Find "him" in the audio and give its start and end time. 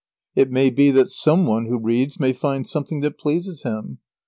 3.61-3.99